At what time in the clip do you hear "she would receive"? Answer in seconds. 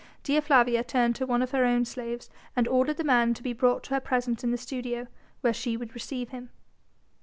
5.53-6.29